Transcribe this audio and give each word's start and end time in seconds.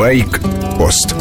Байк-пост 0.00 1.14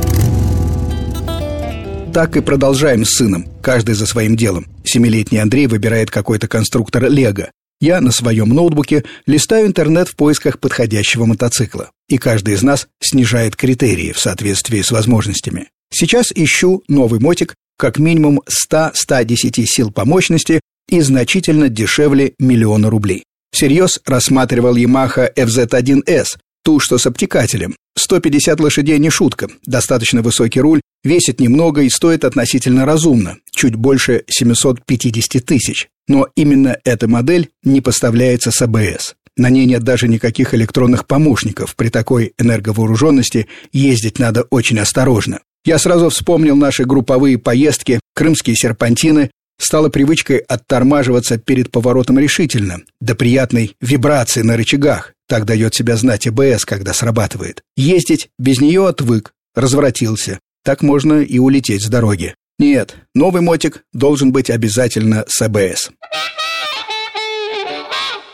Так 2.14 2.38
и 2.38 2.40
продолжаем 2.40 3.04
с 3.04 3.18
сыном, 3.18 3.46
каждый 3.62 3.94
за 3.94 4.06
своим 4.06 4.38
делом. 4.38 4.68
Семилетний 4.86 5.42
Андрей 5.42 5.68
выбирает 5.68 6.10
какой-то 6.10 6.48
конструктор 6.48 7.10
Лего. 7.10 7.52
Я 7.82 8.00
на 8.00 8.14
своем 8.14 8.48
ноутбуке 8.48 9.04
листаю 9.26 9.68
интернет 9.68 10.08
в 10.08 10.16
поисках 10.16 10.60
подходящего 10.60 11.26
мотоцикла. 11.26 11.92
И 12.08 12.18
каждый 12.18 12.54
из 12.54 12.64
нас 12.64 12.88
снижает 13.02 13.58
критерии 13.58 14.14
в 14.14 14.20
соответствии 14.20 14.82
с 14.82 14.92
возможностями. 14.92 15.68
Сейчас 15.92 16.32
ищу 16.34 16.82
новый 16.88 17.20
мотик 17.20 17.56
как 17.78 18.00
минимум 18.00 18.44
100-110 18.72 19.66
сил 19.66 19.92
по 19.92 20.06
мощности 20.06 20.62
и 20.88 21.02
значительно 21.02 21.68
дешевле 21.68 22.32
миллиона 22.40 22.90
рублей. 22.90 23.26
Всерьез 23.52 24.00
рассматривал 24.06 24.78
Yamaha 24.78 25.34
FZ1S, 25.36 26.38
ту, 26.70 26.80
что 26.80 27.00
с 27.00 27.08
обтекателем. 27.08 27.76
150 27.98 28.60
лошадей 28.60 29.00
не 29.00 29.10
шутка, 29.10 29.48
достаточно 29.66 30.22
высокий 30.22 30.62
руль, 30.62 30.82
весит 31.04 31.40
немного 31.40 31.82
и 31.82 31.90
стоит 31.90 32.24
относительно 32.24 32.86
разумно, 32.86 33.38
чуть 33.50 33.74
больше 33.74 34.24
750 34.30 35.44
тысяч. 35.44 35.88
Но 36.08 36.28
именно 36.36 36.78
эта 36.84 37.08
модель 37.08 37.50
не 37.64 37.82
поставляется 37.82 38.52
с 38.52 38.62
АБС. 38.62 39.16
На 39.36 39.50
ней 39.50 39.66
нет 39.66 39.82
даже 39.82 40.08
никаких 40.08 40.54
электронных 40.54 41.08
помощников. 41.08 41.76
При 41.76 41.90
такой 41.90 42.34
энерговооруженности 42.38 43.48
ездить 43.74 44.20
надо 44.20 44.44
очень 44.52 44.78
осторожно. 44.78 45.40
Я 45.66 45.80
сразу 45.80 46.10
вспомнил 46.10 46.56
наши 46.56 46.86
групповые 46.86 47.40
поездки, 47.40 48.00
крымские 48.14 48.56
серпантины, 48.56 49.32
стало 49.60 49.90
привычкой 49.90 50.38
оттормаживаться 50.38 51.38
перед 51.38 51.70
поворотом 51.70 52.18
решительно, 52.18 52.82
до 53.00 53.14
приятной 53.14 53.76
вибрации 53.80 54.42
на 54.42 54.58
рычагах. 54.58 55.14
Так 55.28 55.46
дает 55.46 55.76
себя 55.76 55.96
знать 55.96 56.26
АБС, 56.26 56.66
когда 56.66 56.94
срабатывает. 56.94 57.62
Ездить 57.78 58.30
без 58.40 58.60
нее 58.60 58.88
отвык, 58.88 59.34
развратился. 59.54 60.40
Так 60.64 60.82
можно 60.82 61.22
и 61.22 61.38
улететь 61.38 61.84
с 61.84 61.88
дороги. 61.88 62.34
Нет, 62.58 62.96
новый 63.14 63.42
мотик 63.42 63.84
должен 63.94 64.32
быть 64.32 64.50
обязательно 64.50 65.26
с 65.28 65.42
АБС. 65.42 65.92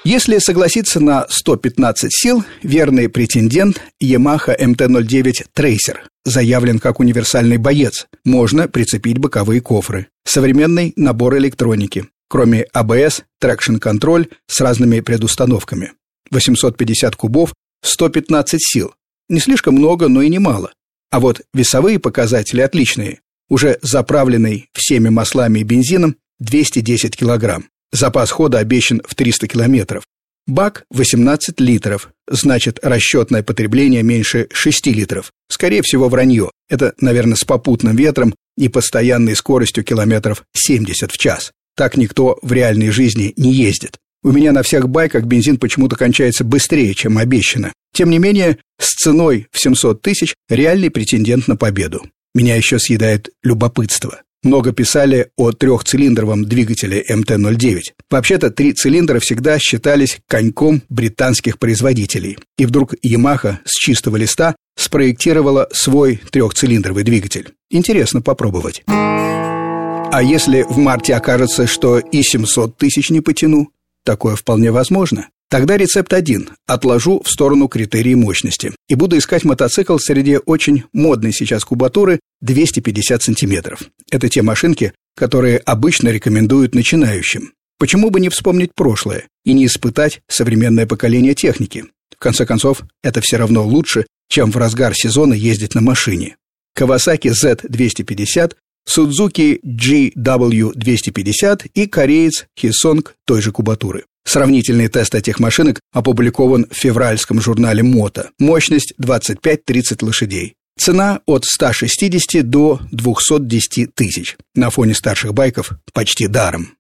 Если 0.06 0.38
согласиться 0.38 1.00
на 1.00 1.26
115 1.28 2.14
сил, 2.14 2.46
верный 2.62 3.10
претендент 3.10 3.82
Yamaha 4.00 4.56
MT-09 4.56 5.48
Tracer 5.58 5.98
заявлен 6.24 6.78
как 6.78 7.00
универсальный 7.00 7.58
боец. 7.58 8.06
Можно 8.24 8.68
прицепить 8.68 9.18
боковые 9.18 9.62
кофры. 9.62 10.10
Современный 10.24 10.94
набор 10.96 11.40
электроники. 11.40 12.06
Кроме 12.30 12.68
ABS, 12.76 13.24
Traction 13.44 13.80
Control 13.80 14.30
с 14.46 14.62
разными 14.62 15.00
предустановками. 15.00 15.94
850 16.30 17.16
кубов, 17.16 17.56
115 17.84 18.60
сил. 18.64 18.94
Не 19.28 19.40
слишком 19.40 19.74
много, 19.74 20.08
но 20.08 20.22
и 20.22 20.30
немало. 20.30 20.72
А 21.10 21.20
вот 21.20 21.42
весовые 21.52 21.98
показатели 21.98 22.62
отличные. 22.62 23.22
Уже 23.50 23.80
заправленный 23.82 24.70
всеми 24.74 25.10
маслами 25.10 25.62
и 25.62 25.64
бензином 25.64 26.18
210 26.38 27.18
килограмм. 27.18 27.70
Запас 27.96 28.30
хода 28.30 28.60
обещан 28.60 29.02
в 29.08 29.16
300 29.16 29.48
километров. 29.48 30.04
Бак 30.48 30.84
18 30.92 31.62
литров, 31.62 32.10
значит 32.30 32.78
расчетное 32.84 33.42
потребление 33.42 34.04
меньше 34.04 34.50
6 34.52 34.88
литров. 34.88 35.32
Скорее 35.50 35.82
всего 35.82 36.10
вранье. 36.10 36.52
Это, 36.70 36.94
наверное, 37.00 37.38
с 37.38 37.46
попутным 37.46 37.96
ветром 37.96 38.36
и 38.58 38.68
постоянной 38.68 39.34
скоростью 39.34 39.86
километров 39.86 40.44
70 40.54 41.10
в 41.10 41.18
час. 41.18 41.54
Так 41.78 41.96
никто 41.96 42.38
в 42.42 42.52
реальной 42.52 42.90
жизни 42.90 43.34
не 43.38 43.54
ездит. 43.54 43.96
У 44.24 44.34
меня 44.34 44.52
на 44.52 44.62
всех 44.62 44.90
байках 44.90 45.24
бензин 45.24 45.58
почему-то 45.58 45.96
кончается 45.96 46.44
быстрее, 46.44 46.94
чем 46.96 47.18
обещано. 47.18 47.72
Тем 47.94 48.10
не 48.10 48.20
менее, 48.20 48.58
с 48.78 48.94
ценой 48.96 49.48
в 49.54 49.60
700 49.60 50.02
тысяч 50.02 50.36
реальный 50.50 50.90
претендент 50.90 51.48
на 51.48 51.56
победу. 51.56 52.06
Меня 52.34 52.58
еще 52.58 52.78
съедает 52.78 53.30
любопытство 53.42 54.20
много 54.46 54.72
писали 54.72 55.30
о 55.36 55.52
трехцилиндровом 55.52 56.46
двигателе 56.46 57.04
МТ-09. 57.10 57.80
Вообще-то 58.10 58.52
три 58.52 58.74
цилиндра 58.74 59.20
всегда 59.20 59.60
считались 59.60 60.20
коньком 60.28 60.82
британских 60.88 61.60
производителей. 61.60 62.38
И 62.58 62.66
вдруг 62.66 62.94
Yamaha 63.06 63.58
с 63.66 63.78
чистого 63.78 64.16
листа 64.16 64.56
спроектировала 64.78 65.68
свой 65.74 66.22
трехцилиндровый 66.32 67.04
двигатель. 67.04 67.54
Интересно 67.70 68.22
попробовать. 68.22 68.84
А 68.88 70.22
если 70.24 70.62
в 70.62 70.78
марте 70.78 71.14
окажется, 71.16 71.68
что 71.68 72.00
и 72.00 72.22
700 72.22 72.78
тысяч 72.78 73.10
не 73.10 73.20
потяну? 73.20 73.72
Такое 74.06 74.36
вполне 74.36 74.72
возможно. 74.72 75.28
Тогда 75.50 75.78
рецепт 75.78 76.12
один. 76.14 76.50
Отложу 76.68 77.22
в 77.24 77.30
сторону 77.30 77.68
критерии 77.68 78.16
мощности. 78.16 78.74
И 78.90 78.96
буду 78.96 79.18
искать 79.18 79.44
мотоцикл 79.44 79.98
среди 79.98 80.38
очень 80.38 80.84
модной 80.92 81.34
сейчас 81.34 81.64
кубатуры 81.64 82.20
250 82.42 83.22
сантиметров. 83.22 83.84
Это 84.12 84.28
те 84.28 84.42
машинки, 84.42 84.94
которые 85.16 85.60
обычно 85.60 86.10
рекомендуют 86.10 86.74
начинающим. 86.74 87.54
Почему 87.78 88.10
бы 88.10 88.20
не 88.20 88.30
вспомнить 88.30 88.74
прошлое 88.74 89.28
и 89.44 89.54
не 89.54 89.66
испытать 89.66 90.22
современное 90.28 90.88
поколение 90.88 91.36
техники? 91.36 91.86
В 92.16 92.20
конце 92.20 92.46
концов, 92.46 92.84
это 93.04 93.22
все 93.22 93.38
равно 93.38 93.66
лучше, 93.66 94.06
чем 94.30 94.52
в 94.52 94.58
разгар 94.58 94.94
сезона 94.96 95.34
ездить 95.34 95.76
на 95.76 95.82
машине. 95.82 96.38
Kawasaki 96.78 97.32
Z250, 97.32 98.54
Suzuki 98.88 99.60
GW250 99.64 101.72
и 101.74 101.88
кореец 101.88 102.46
Hissong 102.58 103.08
той 103.26 103.42
же 103.42 103.52
кубатуры. 103.52 104.06
Сравнительный 104.28 104.88
тест 104.88 105.14
этих 105.16 105.40
машинок 105.40 105.80
опубликован 105.94 106.66
в 106.70 106.76
февральском 106.76 107.40
журнале 107.40 107.84
«Мото». 107.84 108.32
Мощность 108.40 108.94
25-30 109.00 110.04
лошадей. 110.04 110.56
Цена 110.78 111.22
от 111.26 111.46
160 111.46 112.50
до 112.50 112.82
210 112.92 113.94
тысяч. 113.94 114.36
На 114.56 114.70
фоне 114.70 114.94
старших 114.94 115.34
байков 115.34 115.72
почти 115.94 116.28
даром. 116.28 116.72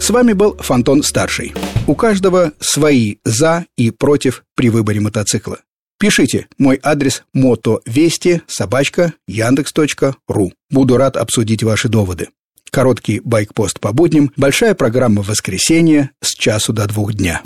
С 0.00 0.10
вами 0.10 0.34
был 0.34 0.56
Фонтон 0.58 1.02
Старший. 1.02 1.54
У 1.86 1.94
каждого 1.94 2.52
свои 2.60 3.16
«за» 3.24 3.66
и 3.76 3.90
«против» 3.90 4.44
при 4.54 4.70
выборе 4.70 5.00
мотоцикла. 5.00 5.60
Пишите, 5.98 6.46
мой 6.58 6.78
адрес 6.82 7.24
мотовести 7.32 8.42
собачка 8.46 9.14
яндекс.ру. 9.26 10.52
Буду 10.70 10.96
рад 10.96 11.16
обсудить 11.16 11.62
ваши 11.62 11.88
доводы. 11.88 12.28
Короткий 12.74 13.20
байкпост 13.24 13.78
по 13.78 13.92
будням, 13.92 14.32
большая 14.36 14.74
программа 14.74 15.22
в 15.22 15.28
воскресенье 15.28 16.10
с 16.20 16.34
часу 16.34 16.72
до 16.72 16.88
двух 16.88 17.14
дня. 17.14 17.40